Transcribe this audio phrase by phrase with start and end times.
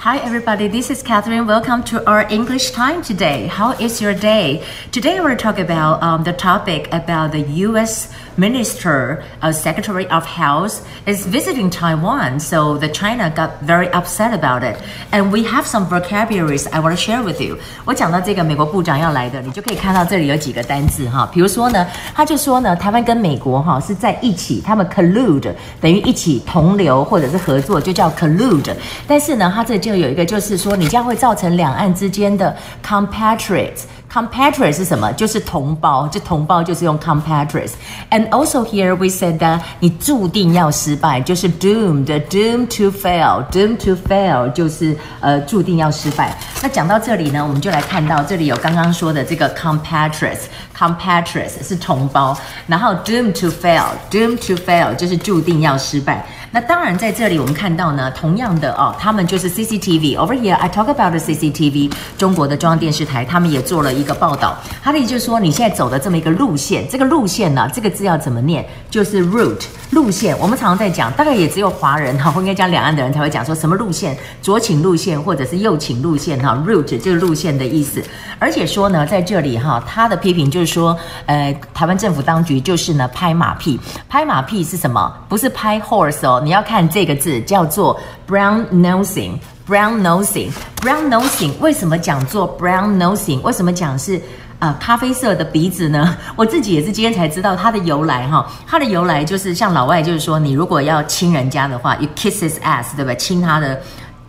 [0.00, 0.66] Hi, everybody.
[0.66, 1.46] This is Catherine.
[1.46, 3.48] Welcome to our English time today.
[3.48, 4.64] How is your day?
[4.92, 10.81] Today, we're talking about um, the topic about the U.S Minister, uh, Secretary of Health,
[11.05, 12.39] is visiting Taiwan.
[12.39, 14.75] So the China got very upset about it,
[15.11, 17.57] and we have some vocabularies I want to share with you.
[17.85, 21.29] 我讲到这个美国部长要来的，你就可以看到这里有几个单字哈。
[21.31, 28.73] 比如说呢，他就说呢，台湾跟美国哈是在一起，他们 collude 等于一起同流或者是合作，就叫 collude。
[29.07, 33.83] 但是呢，他这就就有一个，就是说你这样会造成两岸之间的 compatriots。
[34.12, 35.12] Compatriot 是什么？
[35.12, 37.72] 就是同胞，这同胞就是用 compatriots。
[38.10, 46.36] And also here we said that 你注定要失败，就是 doomed，doomed to fail，doomed to fail 就是呃注定要失败。
[46.62, 52.36] 那讲到这里呢，我们就来看到这里有刚刚说的这个 compatriots，compatriots 是同胞，
[52.66, 56.26] 然后 doomed to fail，doomed to fail 就是注定要失败。
[56.52, 64.58] 那当然在这里我们看到呢，同样的哦，他们就是 CCTV over here I talk about the CCTV 中国的中央电视台，他们也做了一个报道。
[64.82, 68.66] 他的意思就是说，你现在走的这么一个路线，这个路线呢，这个字要怎么念？
[68.90, 70.36] 就是 route 路线。
[70.38, 78.02] 我们常常在讲，大概也只有华人哈，或应该讲两岸的人才会讲说什么路线，左倾路线或者是右倾路线哈，route 就是路线的意思。
[78.38, 85.12] 而且说呢，在这里哈，他的批评就是说，呃，台湾政府当局就是呢拍马屁，拍马屁是什么？
[85.28, 86.40] 不是拍 horse 哦。
[86.42, 91.52] 你要看这个字叫做 brown nosing，brown nosing，brown nosing。
[91.60, 93.40] 为什么讲做 brown nosing？
[93.42, 94.18] 为什么讲是
[94.58, 96.16] 呃咖啡色的鼻子呢？
[96.34, 98.50] 我自己也是今天才知道它的由来哈。
[98.66, 103.16] 它的由来就是像老外就是说，你如果要亲人家的话，you kiss his ass，对不对？
[103.16, 103.78] 亲他的。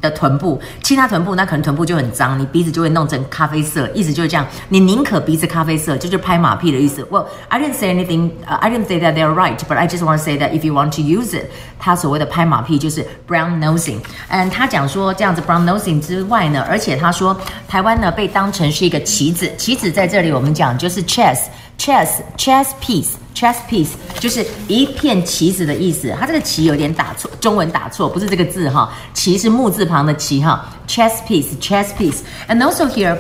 [0.02, 4.46] 的臀部，亲他臀部，那可能臀部就很脏，你鼻子就会弄成咖啡色，意思就是这样。
[4.70, 7.04] 你宁可鼻子咖啡色，就是拍马屁的意思。
[7.12, 8.32] Well, I didn't say anything.
[8.46, 10.74] I didn't say that they're right, but I just want to say that if you
[10.74, 11.46] want to use it，
[11.80, 14.00] 他所谓的拍马屁就是 brown nosing。
[14.30, 21.42] 嗯，他讲说这样子 brown nosing 之外呢，而且他说台湾呢被当成是一个棋子，棋子在这里我们讲就是 chess。
[21.81, 26.15] chess chess piece chess piece 就是一片棋子的意思。
[26.19, 28.91] 它这个棋有点打错，中文打错，不是这个字哈。
[29.13, 30.65] 棋是木字旁的棋哈。
[30.87, 33.19] chess piece chess piece and also here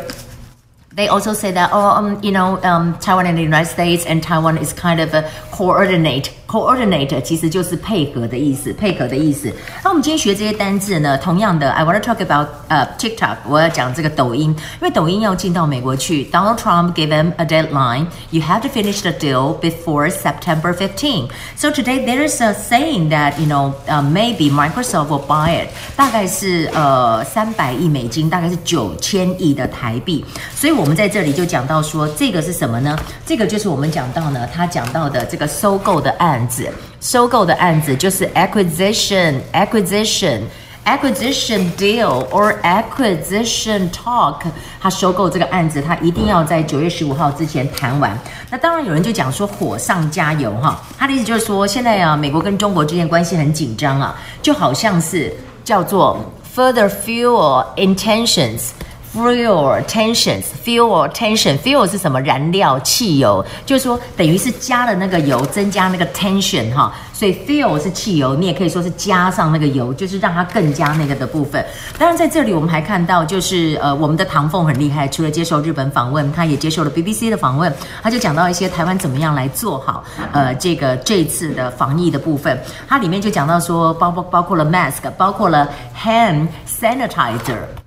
[0.94, 4.22] they also say that oh um, you know um, Taiwan and the United States and
[4.22, 9.52] Taiwan is kind of a coordinate coordinate 其实就是配合的意思，配合的意思。
[9.82, 18.06] 那我们今天学这些单字呢，同样的，I want to talk about 呃 TikTok，我要讲这个抖音，因为抖音要进到美国去，Donald Trump gave them a deadline.
[18.30, 21.28] You have to finish the deal before September 15.
[21.56, 30.24] So today there is a saying that you know uh, maybe Microsoft will buy it，大概是呃三百亿美金，大概是九千亿的台币。
[30.54, 32.96] 所以我们在这里就讲到说，这个是什么呢？
[33.26, 36.36] 这个就是我们讲到呢，他讲到的这个收购的案。
[36.41, 36.67] 案子，
[36.99, 40.41] 收购的案子就是 acquisition acquisition
[40.85, 44.39] acquisition deal or acquisition talk。
[44.79, 48.17] 他收购这个案子，他一定要在九月十五号之前谈完。
[48.49, 55.31] 那当然有人就讲说火上加油哈，他的意思就是说现在啊，美国跟中国之间关系很紧张啊，就好像是
[55.63, 56.19] 叫做
[56.55, 58.69] further fuel intentions。
[59.13, 62.21] Fuel tensions, fuel tension, fuel 是什么？
[62.21, 66.93] 燃料、汽油，就是说等于是加了那个油，增加那个 tension 哈。
[67.11, 71.63] 所以 fuel 是汽油，你也可以说是加上那个油，就是让它更加那个的部分。
[71.99, 82.57] 当然在这里我们还看到，就是呃我们的唐凤很厉害，除了接受日本访问，他也接受了 BBC 的访问，他就讲到一些台湾怎么样来做好呃这个这次的防疫的部分。
[82.87, 85.69] 它里面就讲到说，包包包括了 mask，包括了
[86.01, 87.80] hand sanitizer。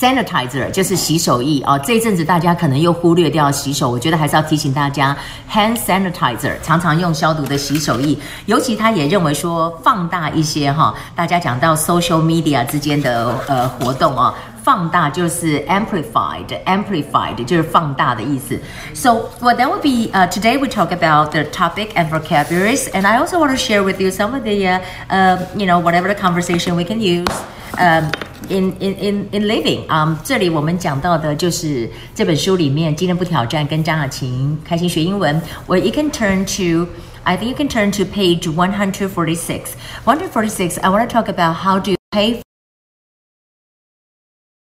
[0.00, 5.16] Sanitizer 就是洗手液啊，这一阵子大家可能又忽略掉洗手，我觉得还是要提醒大家，
[5.50, 18.60] hand sanitizer 常常用消毒的洗手液，尤其他也认为说放大一些哈，大家讲到 social media 之间的呃活动啊，放大就是 amplified，amplified 就是放大的意思。
[18.92, 23.18] So well that would be uh, today we talk about the topic and vocabularies, and I
[23.18, 26.20] also want to share with you some of the uh, uh, you know whatever the
[26.20, 27.26] conversation we can use.
[27.78, 28.10] Um,
[28.48, 35.40] in in in in living 啊，这里我们讲到的就是这本书里面《今天不挑战》跟张雅琴开心学英文。
[35.66, 36.88] Well, you can turn to
[37.24, 39.74] I think you can turn to page 146.
[40.04, 42.40] 146, I want to talk about how do you pay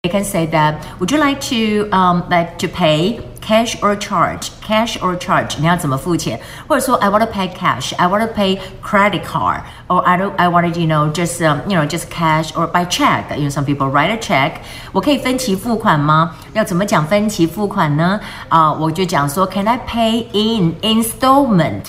[0.07, 4.51] you can say that would you like to um like to pay cash or charge
[4.61, 9.63] cash or charge 你要怎么付钱或者说 I want to pay cash I want to pay credit card
[9.89, 12.69] or I don't I want to you know just um, you know just cash or
[12.69, 14.61] by check you know some people write a check
[14.93, 21.87] 我可以分期付款吗要怎么讲分期付款呢啊、uh, 我就讲说 Can I pay in installment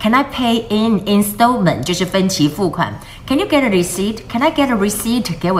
[0.00, 2.92] Can I pay in installment 就是分期付款
[3.26, 5.58] Can you get a receipt Can I get a receipt 给我